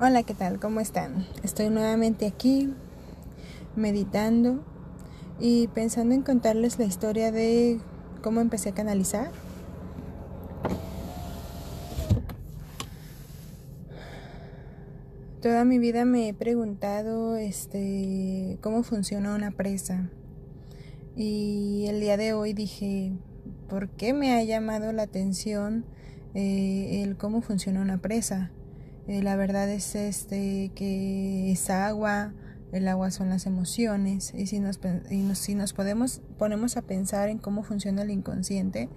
[0.00, 0.60] Hola, ¿qué tal?
[0.60, 1.26] ¿Cómo están?
[1.42, 2.72] Estoy nuevamente aquí
[3.74, 4.62] meditando
[5.40, 7.80] y pensando en contarles la historia de
[8.22, 9.32] cómo empecé a canalizar.
[15.42, 20.10] Toda mi vida me he preguntado este cómo funciona una presa.
[21.16, 23.14] Y el día de hoy dije,
[23.68, 25.84] ¿por qué me ha llamado la atención
[26.34, 28.52] eh, el cómo funciona una presa?
[29.08, 32.34] Eh, la verdad es este que es agua,
[32.72, 34.78] el agua son las emociones y si nos,
[35.32, 38.90] si nos podemos ponemos a pensar en cómo funciona el inconsciente,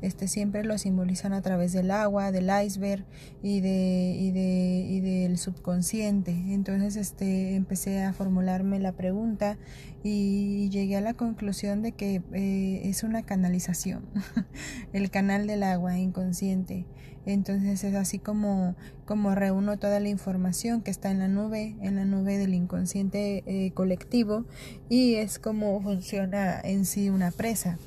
[0.00, 3.04] este siempre lo simbolizan a través del agua, del iceberg
[3.42, 6.30] y de y de y del subconsciente.
[6.30, 9.58] Entonces este empecé a formularme la pregunta
[10.02, 14.06] y llegué a la conclusión de que eh, es una canalización,
[14.94, 16.86] el canal del agua inconsciente.
[17.28, 18.74] Entonces es así como,
[19.04, 23.44] como reúno toda la información que está en la nube, en la nube del inconsciente
[23.46, 24.46] eh, colectivo
[24.88, 27.78] y es como funciona en sí una presa.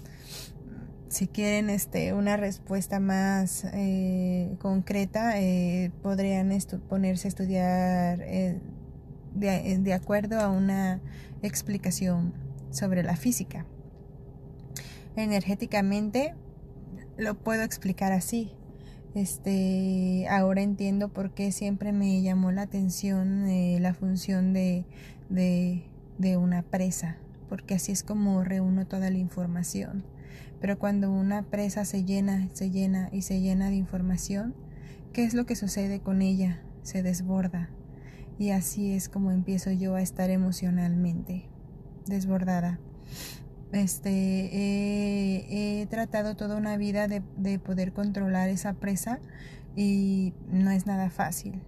[1.08, 6.55] Si quieren este, una respuesta más eh, concreta, eh, podrían
[6.88, 8.59] ponerse a estudiar de,
[9.80, 11.02] de acuerdo a una
[11.42, 12.31] explicación
[12.70, 13.66] sobre la física.
[15.16, 16.36] Energéticamente
[17.17, 18.53] lo puedo explicar así
[19.14, 24.86] este, ahora entiendo por qué siempre me llamó la atención eh, la función de,
[25.30, 25.84] de,
[26.17, 27.17] de una presa,
[27.50, 30.04] porque así es como reúno toda la información.
[30.59, 34.54] Pero cuando una presa se llena, se llena y se llena de información,
[35.12, 36.62] ¿qué es lo que sucede con ella?
[36.84, 37.70] Se desborda.
[38.38, 41.45] Y así es como empiezo yo a estar emocionalmente
[42.06, 42.80] desbordada
[43.73, 49.19] este, he tratado toda una vida de, poder controlar esa presa
[49.75, 51.61] y no es nada fácil.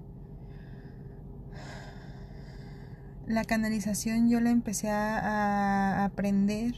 [3.25, 6.73] La canalización yo la empecé a, aprender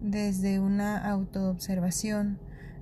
[0.00, 2.38] desde una autoobservación.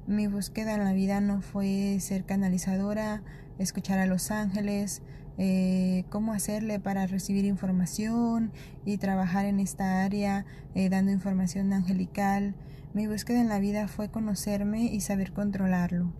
[0.06, 3.22] Mi búsqueda en la vida no fue ser canalizadora,
[3.58, 5.02] escuchar a los ángeles,
[5.36, 8.52] eh, cómo hacerle para recibir información
[8.84, 12.54] y trabajar en esta área eh, dando información angelical.
[12.92, 16.12] Mi búsqueda en la vida fue conocerme y saber controlarlo.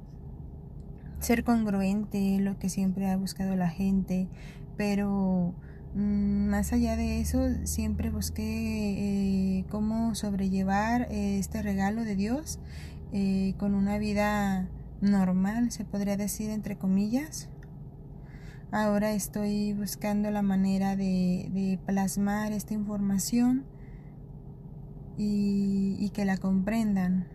[1.21, 4.29] Ser congruente, lo que siempre ha buscado la gente,
[4.77, 5.55] pero
[5.95, 8.43] mm, más allá de eso, siempre busqué
[9.59, 12.59] eh, cómo sobrellevar este regalo de Dios
[13.59, 14.69] con una vida
[15.01, 17.49] normal, se podría decir entre comillas,
[18.75, 23.65] Ahora estoy buscando la manera de, plasmar esta información
[25.17, 27.29] y, que la comprendan.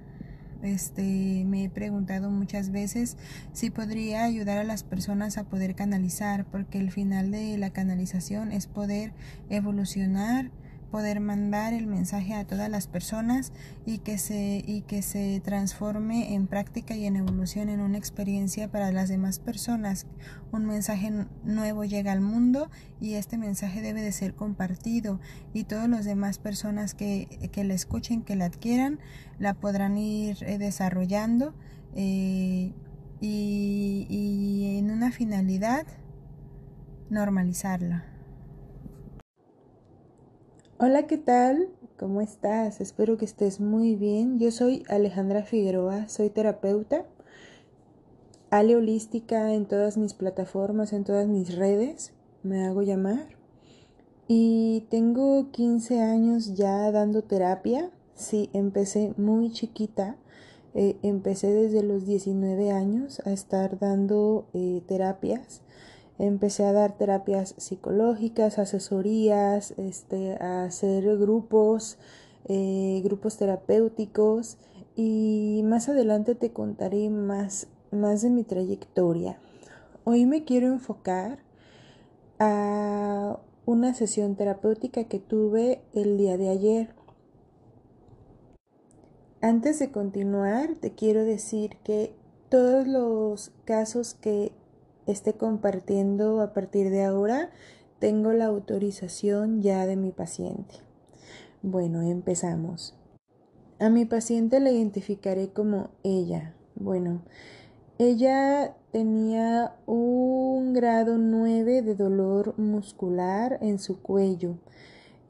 [0.63, 3.15] Este, me he preguntado muchas veces
[3.53, 8.51] si podría ayudar a las personas a poder canalizar, porque el final de la canalización
[8.51, 9.13] es poder
[9.49, 10.51] evolucionar
[10.89, 13.53] poder mandar el mensaje a todas las personas
[13.85, 18.69] y que se y que se transforme en práctica y en evolución en una experiencia
[18.69, 20.07] para las demás personas.
[20.51, 21.11] Un mensaje
[21.43, 22.69] nuevo llega al mundo
[22.99, 25.19] y este mensaje debe de ser compartido
[25.53, 28.99] y todas las demás personas que, que la escuchen, que la adquieran,
[29.37, 31.53] la podrán ir eh, desarrollando
[31.95, 32.73] eh,
[33.21, 35.85] y, y en una finalidad
[37.09, 38.08] normalizarla.
[40.81, 41.67] Hola, ¿qué tal?
[41.97, 42.79] ¿Cómo estás?
[42.79, 44.39] Espero que estés muy bien.
[44.39, 47.05] Yo soy Alejandra Figueroa, soy terapeuta,
[48.49, 52.13] Ale Holística en todas mis plataformas, en todas mis redes,
[52.43, 53.27] me hago llamar.
[54.29, 57.91] Y tengo 15 años ya dando terapia.
[58.15, 60.15] Sí, empecé muy chiquita.
[60.75, 65.61] Eh, empecé desde los 19 años a estar dando eh, terapias
[66.19, 71.97] empecé a dar terapias psicológicas, asesorías, este, a hacer grupos,
[72.45, 74.57] eh, grupos terapéuticos
[74.95, 79.39] y más adelante te contaré más, más de mi trayectoria.
[80.03, 81.39] Hoy me quiero enfocar
[82.37, 86.95] a una sesión terapéutica que tuve el día de ayer.
[89.41, 92.13] Antes de continuar, te quiero decir que
[92.49, 94.51] todos los casos que
[95.11, 97.49] esté compartiendo a partir de ahora,
[97.99, 100.75] tengo la autorización ya de mi paciente.
[101.61, 102.95] Bueno, empezamos.
[103.79, 106.53] A mi paciente la identificaré como ella.
[106.75, 107.21] Bueno,
[107.97, 114.55] ella tenía un grado 9 de dolor muscular en su cuello.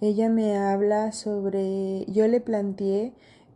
[0.02, 3.14] Ella me habla sobre, yo le planteé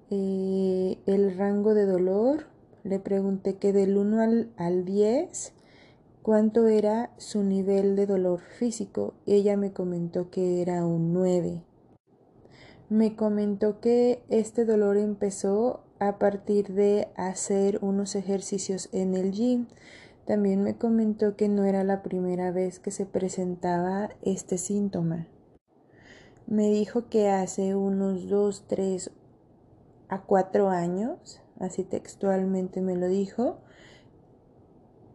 [0.10, 2.48] eh, el rango de dolor,
[2.84, 5.54] le pregunté que del 1 al, al 10
[6.24, 9.14] cuánto era su nivel de dolor físico.
[9.26, 11.64] Ella me comentó que era un 9.
[12.90, 19.68] Me comentó que este dolor empezó a partir de hacer unos ejercicios en el gym.
[20.26, 25.28] También me comentó que no era la primera vez que se presentaba este síntoma.
[26.48, 29.12] Me dijo que hace unos 2, 3
[30.08, 33.58] a 4 años, así textualmente me lo dijo,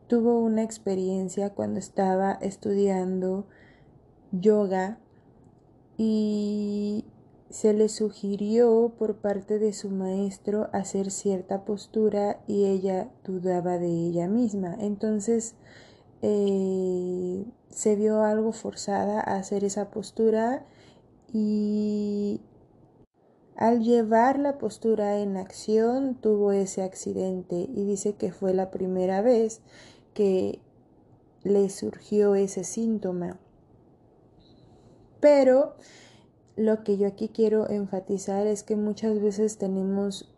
[0.09, 3.47] tuvo una experiencia cuando estaba estudiando
[4.33, 4.99] yoga
[5.97, 7.05] y
[7.51, 13.89] se le sugirió por parte de su maestro hacer cierta postura y ella dudaba de
[13.89, 14.77] ella misma.
[14.81, 15.55] Entonces
[16.23, 20.67] eh, se vio algo forzada a hacer esa postura
[21.33, 22.41] y
[23.57, 29.21] al llevar la postura en acción tuvo ese accidente y dice que fue la primera
[29.21, 29.63] vez
[30.19, 30.59] que
[31.45, 33.39] le surgió ese síntoma.
[35.21, 35.77] Pero
[36.57, 40.35] lo que yo aquí quiero enfatizar es que muchas veces tenemos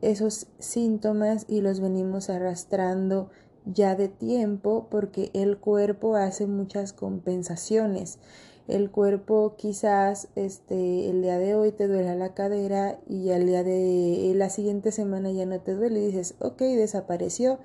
[0.00, 3.28] esos síntomas y los venimos arrastrando
[3.66, 8.18] ya de tiempo porque el cuerpo hace muchas compensaciones.
[8.66, 13.62] El cuerpo quizás este el día de hoy te duele la cadera y al día
[13.62, 17.58] de la siguiente semana ya no te duele y dices, ok, desapareció,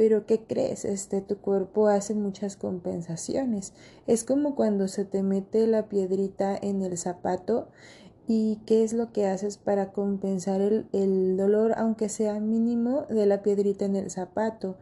[0.00, 0.86] pero ¿qué crees?
[0.86, 3.74] Este tu cuerpo hace muchas compensaciones.
[4.06, 7.68] Es como cuando se te mete la piedrita en el zapato
[8.26, 13.26] y qué es lo que haces para compensar el, el dolor, aunque sea mínimo, de
[13.26, 14.78] la piedrita en el zapato.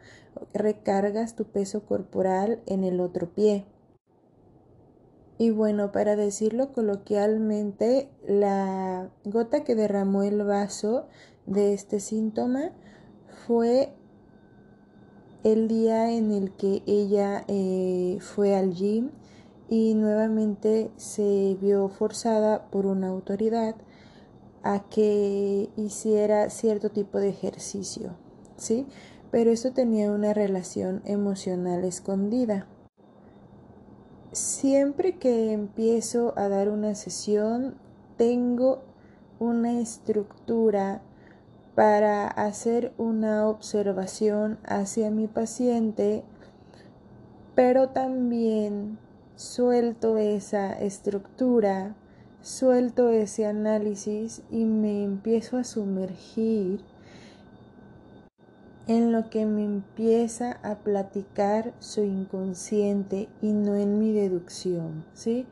[0.55, 3.65] Recargas tu peso corporal en el otro pie.
[5.37, 11.09] Y bueno, para decirlo coloquialmente, la gota que derramó el vaso
[11.47, 12.71] de este síntoma
[13.49, 13.98] fue
[15.45, 19.11] el día en el que ella eh, fue al gym
[19.69, 23.77] y nuevamente se vio forzada por una autoridad
[24.63, 28.17] a que hiciera cierto tipo de ejercicio,
[28.57, 28.87] ¿sí?
[29.31, 32.67] Pero esto tenía una relación emocional escondida.
[34.33, 37.77] Siempre que empiezo a dar una sesión,
[38.17, 38.83] tengo
[39.39, 41.03] una estructura
[41.79, 46.25] para hacer una observación hacia mi paciente,
[47.55, 48.99] pero también
[49.37, 51.95] suelto esa estructura,
[52.41, 56.81] suelto ese análisis y me empiezo a sumergir
[58.89, 65.47] en lo que me empieza a platicar su inconsciente y no en mi deducción, ¿sí?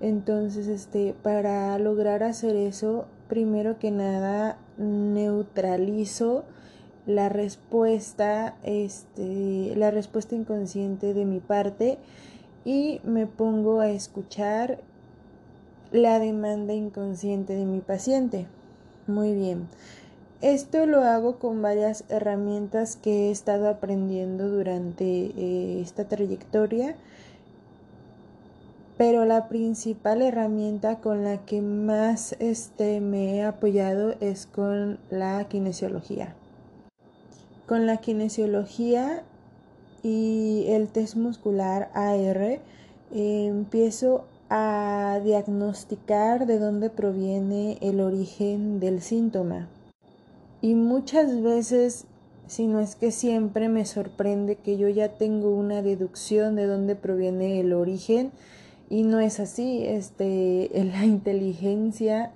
[0.00, 6.44] Entonces, este, para lograr hacer eso, primero que nada neutralizo
[7.06, 11.98] la respuesta, este, la respuesta inconsciente de mi parte
[12.64, 14.80] y me pongo a escuchar
[15.92, 18.46] la demanda inconsciente de mi paciente.
[19.06, 19.68] Muy bien.
[20.42, 26.96] Esto lo hago con varias herramientas que he estado aprendiendo durante eh, esta trayectoria
[28.96, 35.44] pero la principal herramienta con la que más este, me he apoyado es con la
[35.48, 36.34] kinesiología.
[37.66, 39.22] Con la kinesiología
[40.02, 42.60] y el test muscular AR
[43.12, 49.68] empiezo a diagnosticar de dónde proviene el origen del síntoma.
[50.62, 52.06] Y muchas veces,
[52.46, 56.94] si no es que siempre, me sorprende que yo ya tengo una deducción de dónde
[56.94, 58.30] proviene el origen
[58.88, 62.32] y no es así, este, la inteligencia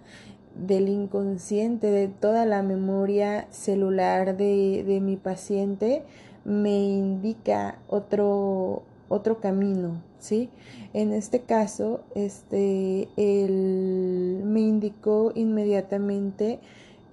[0.54, 6.02] del inconsciente, de toda la memoria celular de, de mi paciente,
[6.44, 10.50] me indica otro, otro camino, ¿sí?
[10.92, 16.58] En este caso, este, él me indicó inmediatamente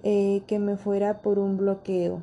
[0.02, 2.22] eh, que me fuera por un bloqueo,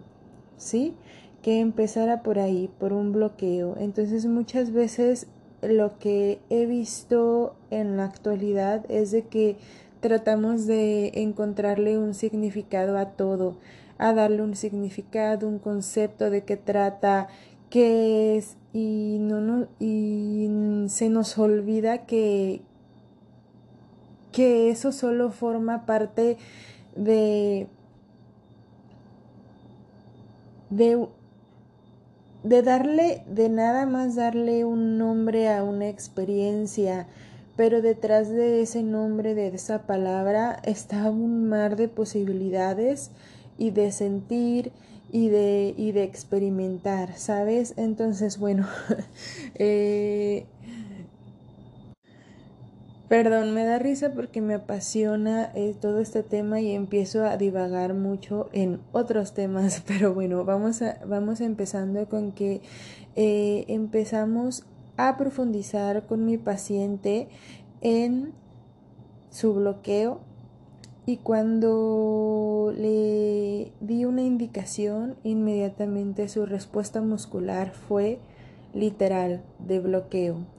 [0.57, 0.93] ¿sí?
[1.41, 3.75] Que empezara por ahí, por un bloqueo.
[3.77, 5.27] Entonces muchas veces
[5.62, 9.57] lo que he visto en la actualidad es de que
[10.00, 13.57] tratamos de encontrarle un significado a todo,
[13.97, 17.27] a darle un significado, un concepto de qué trata,
[17.69, 20.50] qué es y no, no y
[20.88, 22.62] se nos olvida que
[24.31, 26.38] que eso solo forma parte
[26.95, 27.67] de
[30.69, 31.07] de
[32.45, 37.07] de darle, de nada más darle un nombre a una experiencia,
[37.55, 43.09] pero detrás de ese nombre, de esa palabra, está un mar de posibilidades
[43.57, 44.71] y de sentir
[45.11, 47.73] y de, y de experimentar, ¿sabes?
[47.77, 48.67] Entonces, bueno,
[49.55, 50.45] eh,
[53.07, 57.93] Perdón, me da risa porque me apasiona eh, todo este tema y empiezo a divagar
[57.93, 62.62] mucho en otros temas, pero bueno, vamos, a, vamos empezando con que
[63.15, 64.65] eh, empezamos
[64.97, 67.27] a profundizar con mi paciente
[67.81, 68.33] en
[69.29, 70.21] su bloqueo
[71.05, 78.17] y cuando le di una indicación, inmediatamente su respuesta muscular fue
[78.74, 80.54] literal de bloqueo.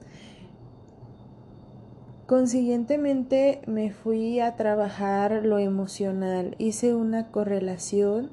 [2.27, 8.31] Consiguientemente me fui a trabajar lo emocional, hice una correlación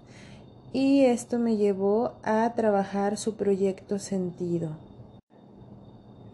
[0.73, 4.71] y esto me llevó a trabajar su proyecto sentido.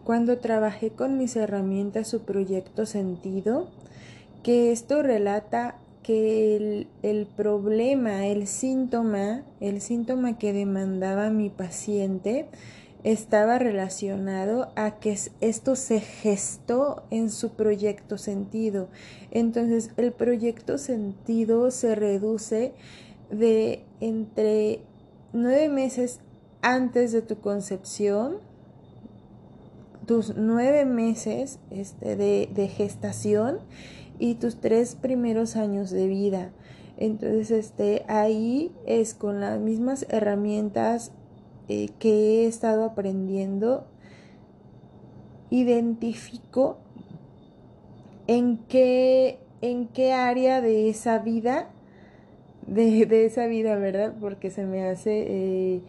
[0.03, 3.69] Cuando trabajé con mis herramientas su proyecto sentido,
[4.41, 12.47] que esto relata que el, el, problema, el síntoma, el síntoma que demandaba mi paciente
[13.03, 18.89] estaba relacionado a que esto se gestó en su proyecto sentido.
[19.31, 22.73] Entonces el proyecto sentido se reduce
[23.29, 24.81] de entre
[25.33, 26.19] nueve meses
[26.61, 28.37] antes de tu concepción,
[30.05, 33.59] tus nueve meses este, de, gestación
[34.19, 36.51] y tus tres primeros años de vida.
[36.97, 41.11] Entonces, este, ahí es con las mismas herramientas
[41.67, 43.85] eh, que he estado aprendiendo,
[45.49, 46.77] identifico
[48.27, 51.69] en qué, en qué área de esa vida,
[52.67, 54.15] de, esa vida, ¿verdad?
[54.19, 55.81] Porque se me hace eh,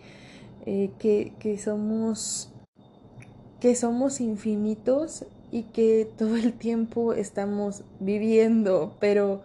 [0.66, 2.52] eh, que, que somos
[3.62, 9.42] que somos infinitos y que todo el tiempo estamos viviendo, pero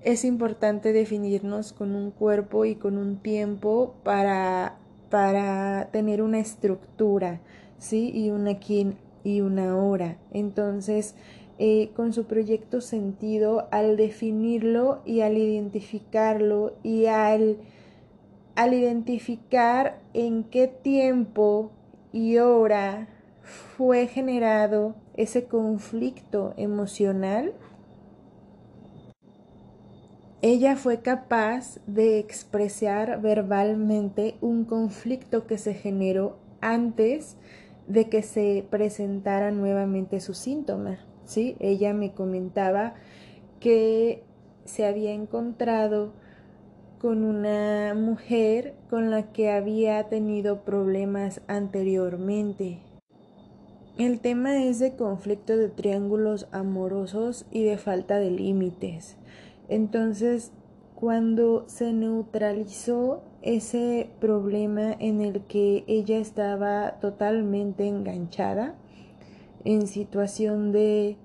[0.00, 4.78] es importante definirnos con un cuerpo y con un tiempo para
[5.10, 7.40] para tener una estructura,
[7.78, 8.10] ¿sí?
[8.14, 8.94] Y una aquí
[9.24, 10.18] y una hora.
[10.32, 11.14] Entonces,
[11.58, 17.56] eh, con su proyecto sentido, al definirlo y al identificarlo y al,
[18.54, 21.70] al identificar en qué tiempo
[22.12, 23.08] y hora
[23.42, 27.52] fue generado ese conflicto emocional,
[30.48, 37.36] ella fue capaz de expresar verbalmente un conflicto que se generó antes
[37.88, 41.00] de que se presentara nuevamente su síntoma.
[41.24, 41.56] ¿sí?
[41.58, 42.94] Ella me comentaba
[43.58, 44.22] que
[44.64, 46.12] se había encontrado
[47.00, 52.78] con una mujer con la que había tenido problemas anteriormente.
[53.98, 59.16] El tema es de conflicto de triángulos amorosos y de falta de límites.
[59.68, 60.52] Entonces,
[60.94, 68.74] cuando se neutralizó ese problema en el que ella estaba totalmente enganchada,
[69.64, 71.16] en situación de,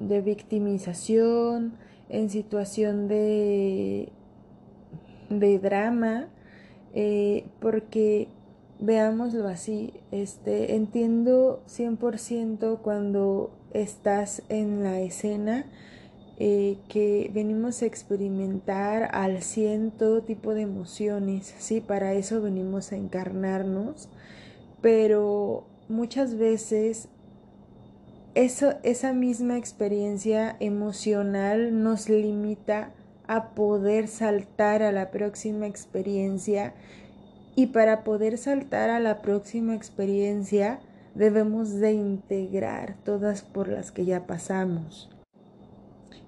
[0.00, 1.74] de victimización,
[2.08, 4.10] en situación de,
[5.28, 6.28] de drama,
[6.94, 8.28] eh, porque
[8.80, 15.66] veámoslo así, este, entiendo 100% cuando estás en la escena,
[16.38, 22.92] eh, que venimos a experimentar al cien todo tipo de emociones, sí, para eso venimos
[22.92, 24.08] a encarnarnos,
[24.80, 27.08] pero muchas veces
[28.34, 32.90] eso, esa misma experiencia emocional nos limita
[33.28, 36.74] a poder saltar a la próxima experiencia
[37.54, 40.80] y para poder saltar a la próxima experiencia
[41.14, 45.13] debemos de integrar todas por las que ya pasamos.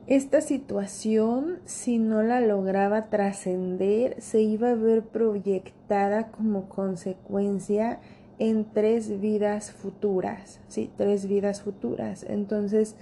[0.06, 7.98] Esta situación, si no la lograba trascender, se iba a ver proyectada como consecuencia
[8.38, 10.92] en tres vidas futuras, ¿sí?
[10.96, 12.24] Tres vidas futuras.
[12.28, 12.94] Entonces,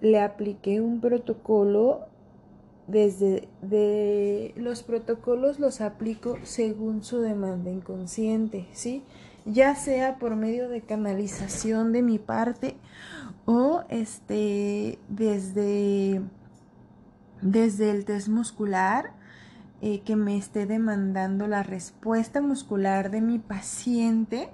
[0.00, 2.06] le apliqué un protocolo
[2.86, 9.02] desde de los protocolos los aplico según su demanda inconsciente, ¿sí?
[9.44, 12.76] Ya sea por medio de canalización de mi parte
[13.44, 16.22] o este desde
[17.42, 19.12] desde el test muscular
[19.80, 24.48] eh, que me esté demandando la respuesta muscular de mi paciente.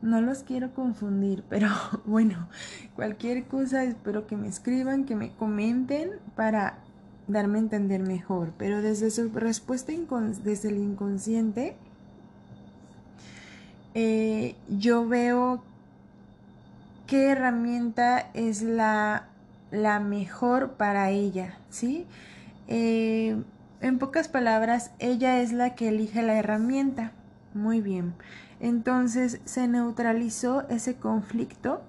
[0.00, 1.68] No los quiero confundir, pero
[2.06, 2.48] bueno,
[2.96, 6.78] cualquier cosa espero que me escriban, que me comenten para
[7.28, 8.52] darme a entender mejor.
[8.56, 9.92] Pero desde su respuesta
[10.42, 11.76] desde el inconsciente,
[13.94, 15.62] eh, yo veo
[17.06, 19.28] qué herramienta es la
[19.72, 22.06] la mejor para ella, ¿sí?
[22.68, 23.42] Eh,
[23.80, 27.10] en pocas palabras, ella es la que elige la herramienta.
[27.54, 28.14] Muy bien.
[28.60, 31.82] Entonces se neutralizó ese conflicto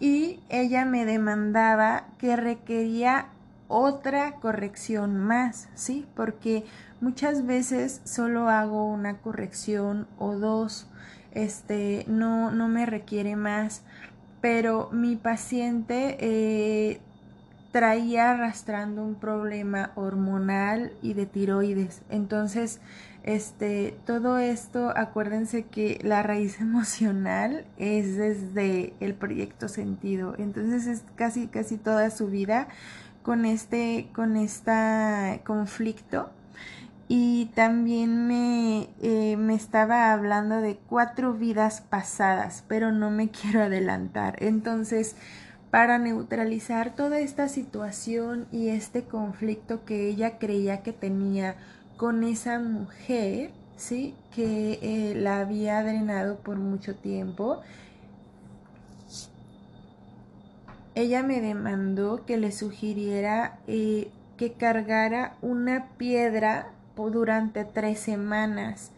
[0.00, 3.26] y ella me demandaba que requería
[3.68, 6.06] otra corrección más, ¿sí?
[6.14, 6.64] Porque
[7.00, 10.86] muchas veces solo hago una corrección o dos,
[11.32, 13.82] este, no, no me requiere más,
[14.46, 17.00] pero mi paciente eh,
[17.72, 22.02] traía arrastrando un problema hormonal y de tiroides.
[22.10, 22.78] Entonces,
[23.24, 30.36] este, todo esto, acuérdense que la raíz emocional es desde el proyecto sentido.
[30.38, 32.68] Entonces es casi, casi toda su vida
[33.24, 36.30] con este, con este conflicto.
[37.08, 43.62] Y también me, eh, me estaba hablando de cuatro vidas pasadas, pero no me quiero
[43.62, 44.36] adelantar.
[44.42, 45.16] Entonces,
[45.70, 51.56] para neutralizar toda esta situación y este conflicto que ella creía que tenía
[51.96, 54.14] con esa mujer, ¿sí?
[54.34, 57.60] Que eh, la había drenado por mucho tiempo.
[60.94, 68.92] Ella me demandó que le sugiriera eh, que cargara una piedra durante tres semanas.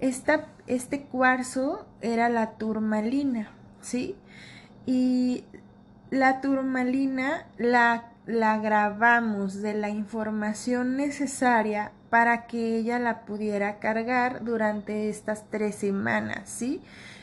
[0.00, 3.50] Esta, este cuarzo era la turmalina,
[3.80, 4.16] ¿sí?
[4.84, 5.44] Y
[6.10, 14.44] la turmalina la, la grabamos de la información necesaria para que ella la pudiera cargar
[14.44, 16.82] durante estas tres semanas, ¿sí?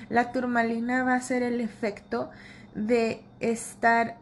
[0.10, 2.30] La turmalina va a ser el efecto
[2.76, 4.18] de estar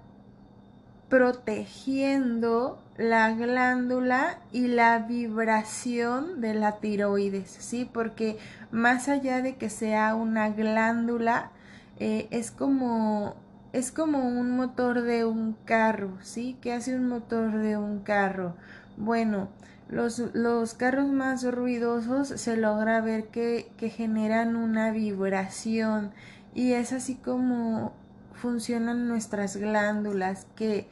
[1.09, 7.89] protegiendo la glándula y la vibración de la tiroides, ¿sí?
[7.91, 8.37] Porque
[8.71, 11.51] más allá de que sea una glándula,
[11.99, 13.35] eh, es como
[13.73, 16.57] es como un motor de un carro, ¿sí?
[16.61, 18.55] ¿Qué hace un motor de un carro?
[18.97, 19.47] Bueno,
[19.87, 26.11] los, los carros más ruidosos se logra ver que, que generan una vibración
[26.53, 27.93] y es así como
[28.33, 30.89] funcionan nuestras glándulas que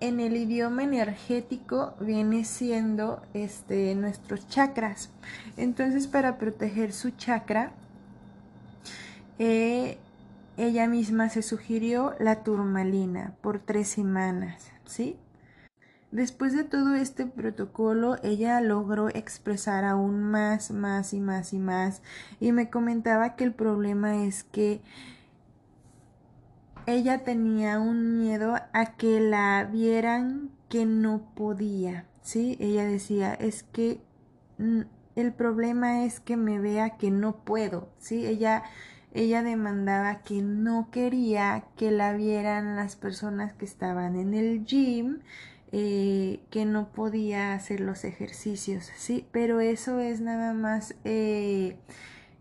[0.00, 5.10] en el idioma energético viene siendo este nuestros chakras
[5.56, 7.72] entonces para proteger su chakra
[9.38, 9.98] eh,
[10.56, 15.18] ella misma se sugirió la turmalina por tres semanas, ¿sí?
[16.10, 22.00] Después de todo este protocolo, ella logró expresar aún más, más y más y más,
[22.40, 24.80] y me comentaba que el problema es que
[26.86, 32.56] ella tenía un miedo a que la vieran que no podía, ¿sí?
[32.60, 34.00] Ella decía, es que
[35.16, 38.26] el problema es que me vea que no puedo, ¿sí?
[38.26, 38.64] Ella
[39.16, 45.20] ella demandaba que no quería que la vieran las personas que estaban en el gym,
[45.72, 49.26] eh, que no podía hacer los ejercicios, ¿sí?
[49.32, 51.78] Pero eso es nada más eh,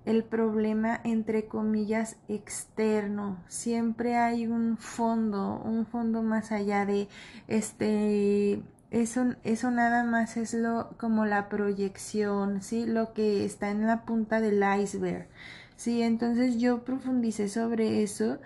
[0.06, 3.44] el problema, entre comillas, externo.
[3.48, 7.08] Siempre hay un fondo, un fondo más allá de
[7.48, 8.62] este...
[8.92, 12.86] Eso, eso nada más es lo como la proyección, ¿sí?
[12.86, 15.28] Lo que está en la punta del iceberg.
[15.76, 18.40] Sí, entonces yo profundicé sobre eso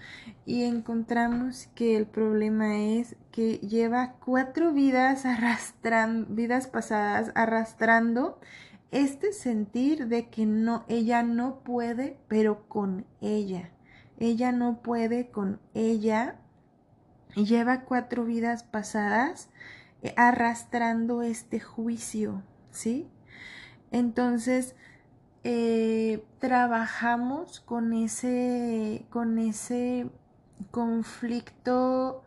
[0.46, 8.40] y encontramos que el problema es que lleva cuatro vidas arrastrando, vidas pasadas arrastrando
[8.92, 13.72] este sentir de que no, ella no puede, pero con ella.
[14.18, 16.38] Ella no puede con ella.
[17.36, 19.50] Lleva cuatro vidas pasadas
[20.02, 23.08] eh, arrastrando este juicio, ¿sí?
[23.92, 24.76] Entonces,
[25.44, 30.10] eh, trabajamos con ese, con ese
[30.72, 32.24] conflicto.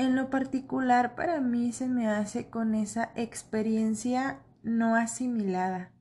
[0.00, 5.92] En lo particular para mí se me hace con esa experiencia no asimilada.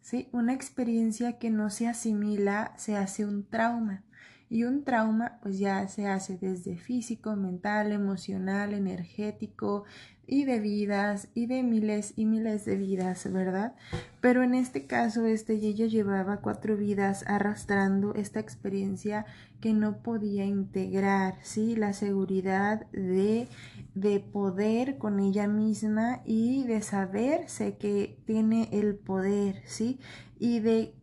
[0.00, 0.30] ¿sí?
[0.32, 4.04] Una experiencia que no se asimila se hace un trauma.
[4.48, 9.84] Y un trauma pues ya se hace desde físico, mental, emocional, energético
[10.32, 13.74] y de vidas y de miles y miles de vidas, ¿verdad?
[14.22, 19.26] Pero en este caso, este ella llevaba cuatro vidas arrastrando esta experiencia
[19.60, 21.76] que no podía integrar, ¿sí?
[21.76, 23.46] La seguridad de,
[23.94, 30.00] de poder con ella misma y de saberse que tiene el poder, ¿sí?
[30.38, 30.94] Y de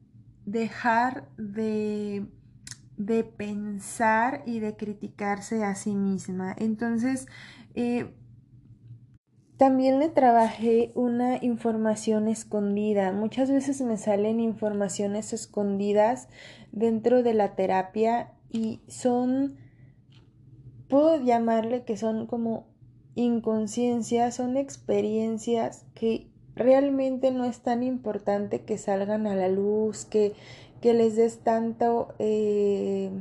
[0.48, 2.26] dejar de
[2.98, 6.54] de pensar y de criticarse a sí misma.
[6.58, 7.28] Entonces,
[7.74, 8.14] eh,
[9.60, 13.12] también le trabajé una información escondida.
[13.12, 16.30] Muchas veces me salen informaciones escondidas
[16.72, 19.58] dentro de la terapia y son,
[20.88, 22.68] puedo llamarle que son como
[23.16, 30.36] inconsciencia son experiencias que realmente no es tan importante que salgan a la luz, que,
[30.80, 33.12] que les des tanto, eh,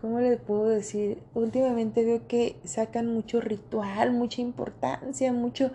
[0.00, 1.22] ¿cómo le puedo decir?
[1.34, 5.70] Últimamente veo que sacan mucho ritual, mucha importancia, mucho,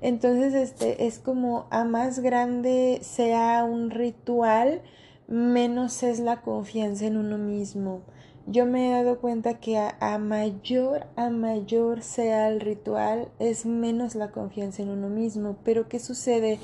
[0.00, 4.82] entonces este es como a más grande sea un ritual,
[5.26, 8.02] menos es la confianza en uno mismo
[8.50, 14.14] yo me he dado cuenta que a, mayor, a mayor sea el ritual, es menos
[14.14, 15.58] la confianza en uno mismo.
[15.64, 16.58] Pero ¿qué sucede?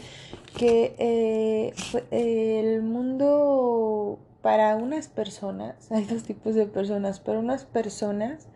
[0.57, 1.75] Que eh,
[2.11, 8.46] el mundo para unas personas, hay dos tipos de personas, para unas personas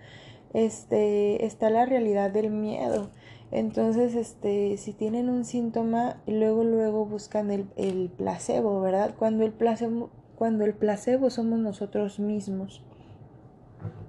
[0.53, 3.09] este, está la realidad del miedo.
[3.51, 9.14] Entonces, este, si tienen un síntoma, luego, luego buscan el, el placebo, ¿verdad?
[9.18, 12.83] Cuando el placebo, cuando el placebo somos nosotros mismos.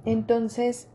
[0.04, 0.90] Entonces,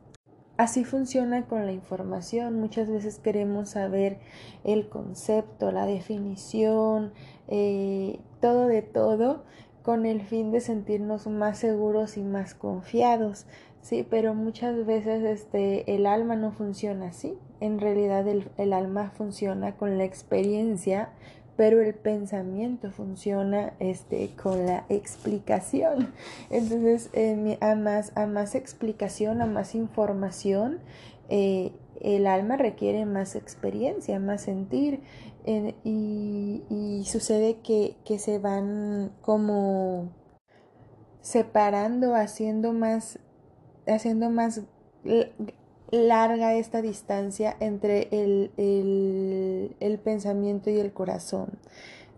[0.59, 2.61] así funciona con la información.
[2.61, 4.19] Muchas veces queremos saber
[4.65, 7.15] el concepto, la definición,
[7.49, 9.45] eh, todo de todo
[9.85, 13.45] con el fin de sentirnos más seguros y más confiados.
[13.83, 17.37] Sí, pero muchas veces este, el alma no funciona así.
[17.61, 21.11] En realidad el, alma funciona con la experiencia
[21.57, 26.13] pero el pensamiento funciona este, con la explicación.
[26.51, 30.81] Entonces, eh, a, más, a más explicación, a más información,
[31.29, 31.71] eh,
[32.01, 35.01] el alma requiere más experiencia, más sentir,
[35.47, 40.11] y, y, sucede que, que se van como
[41.21, 43.19] separando, haciendo más,
[43.87, 44.63] haciendo más
[45.91, 48.51] larga esta distancia entre el,
[49.81, 51.59] el, pensamiento y el corazón.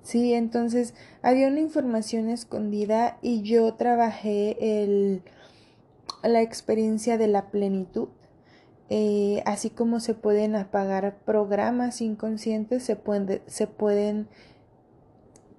[0.03, 5.23] Sí, entonces había una información escondida y yo trabajé el,
[6.23, 8.09] la experiencia de la plenitud.
[8.89, 14.29] Eh, así como se pueden apagar programas inconscientes, se pueden, se pueden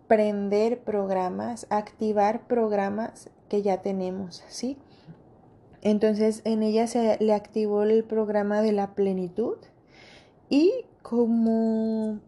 [0.08, 4.78] prender programas, activar programas que ya tenemos, ¿sí?
[5.82, 9.58] Entonces en ella se le activó el programa de la plenitud
[10.50, 12.20] y como...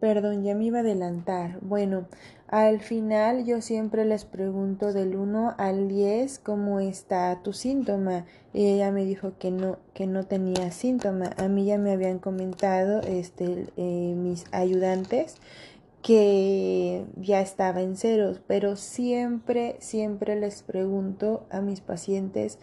[0.00, 1.60] Perdón, ya me iba a adelantar.
[1.60, 2.08] Bueno,
[2.52, 8.26] al final yo siempre les pregunto del 1 al 10 cómo está tu síntoma.
[8.52, 11.30] Y ella me dijo que no, que no tenía síntoma.
[11.38, 15.36] A mí ya me habían comentado este, eh, mis ayudantes
[16.02, 22.58] que ya estaba en ceros, pero siempre, siempre les pregunto a mis pacientes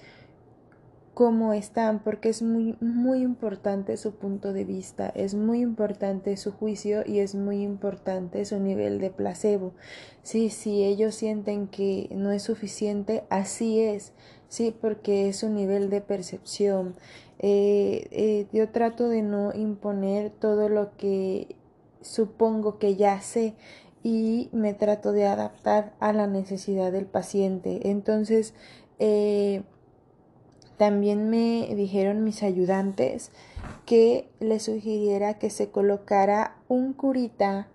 [1.19, 6.53] cómo están, porque es muy, muy importante su punto de vista, es muy importante su
[6.53, 9.73] juicio y es muy importante su nivel de placebo.
[10.23, 14.13] Sí, si ellos sienten que no es suficiente, así es,
[14.47, 16.95] sí, porque es su nivel de percepción.
[17.39, 21.57] Eh, eh, yo trato de no imponer todo lo que
[21.99, 23.55] supongo que ya sé
[24.03, 27.89] y me trato de adaptar a la necesidad del paciente.
[27.89, 28.53] Entonces,
[28.99, 29.63] eh,
[30.79, 33.31] también me dijeron mis ayudantes
[33.85, 37.67] que le sugiriera que se colocara un curita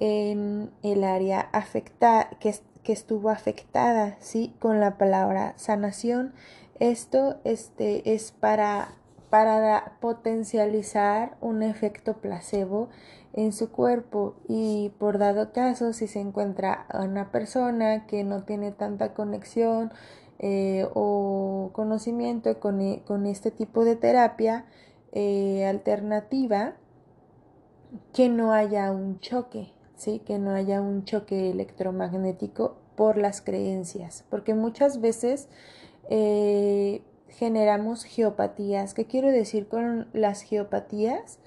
[0.00, 4.54] en el área afectada, que, que estuvo afectada, ¿sí?
[4.60, 6.32] Con la palabra sanación.
[6.80, 8.94] Esto este, es para,
[9.28, 12.88] para potencializar un efecto placebo
[13.34, 18.72] en su cuerpo y por dado caso si se encuentra una persona que no tiene
[18.72, 19.92] tanta conexión
[20.38, 24.66] eh, o conocimiento con, e, con, este tipo de terapia
[25.12, 26.76] eh, alternativa
[28.12, 30.20] que no haya un choque ¿sí?
[30.20, 35.48] que no haya un choque electromagnético por las creencias porque muchas veces
[36.08, 41.40] eh, generamos geopatías ¿qué quiero decir con las geopatías?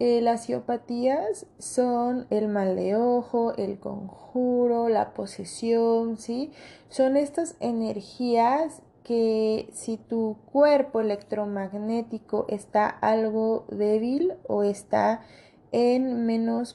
[0.00, 6.50] Eh, las geopatías son el mal de ojo, el conjuro, la posesión, ¿sí?
[6.88, 15.20] Son estas energías que si tu cuerpo electromagnético está algo débil o está
[15.70, 16.74] en menos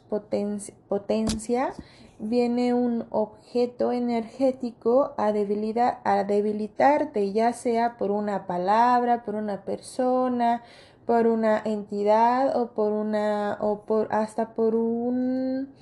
[0.88, 1.74] potencia,
[2.20, 10.64] viene un objeto energético a, a debilitarte, ya sea por una palabra, por una persona,
[11.10, 15.74] por una entidad o por una o por hasta por un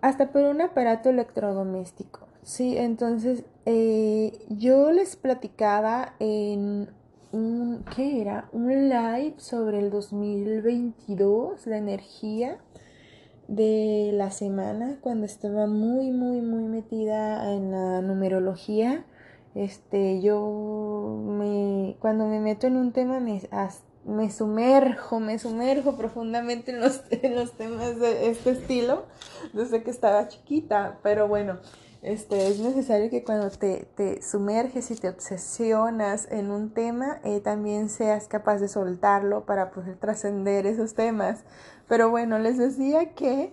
[0.00, 2.28] hasta por un aparato electrodoméstico.
[2.44, 6.88] Sí entonces eh, yo les platicaba en
[7.32, 12.58] un qué era un live sobre el 2022 la energía
[13.48, 19.04] de la semana cuando estaba muy muy muy metida en la numerología
[19.58, 23.42] Este, yo me, cuando me meto en un tema me,
[24.04, 29.06] me sumerjo, me sumerjo profundamente en los, en los temas de este estilo
[29.52, 31.58] desde que estaba chiquita, pero bueno,
[32.02, 37.40] este, es necesario que cuando te, te sumerges y te obsesionas en un tema, eh,
[37.40, 41.40] también seas capaz de soltarlo para poder trascender esos temas.
[41.88, 43.52] Pero bueno, les decía que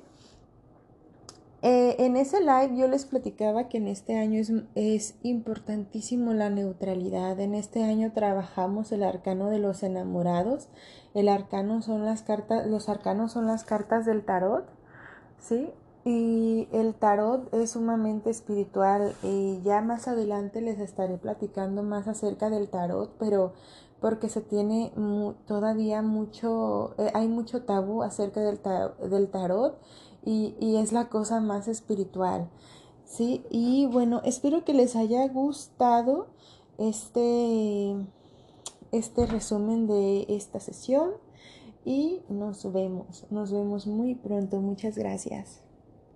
[1.68, 4.40] eh, en ese live yo les platicaba que en este año
[4.76, 7.40] es, importantísimo la neutralidad.
[7.40, 10.68] En este año trabajamos el arcano de los enamorados.
[11.16, 14.68] El arcano son las cartas, los arcanos son las cartas del tarot,
[15.40, 15.72] ¿sí?
[16.04, 19.16] Y el tarot es sumamente espiritual.
[19.24, 23.54] Y ya más adelante les estaré platicando más acerca del tarot, pero
[24.00, 24.92] porque se tiene
[25.48, 28.60] todavía mucho, eh, hay mucho tabú acerca del
[29.32, 29.80] tarot
[30.26, 32.50] y, y, es la cosa más espiritual.
[33.06, 33.44] ¿sí?
[33.50, 36.28] Y bueno, espero que les haya gustado
[36.78, 37.96] este,
[38.92, 41.12] este resumen de esta sesión
[41.86, 44.60] y nos vemos, nos vemos muy pronto.
[44.60, 45.65] Muchas gracias.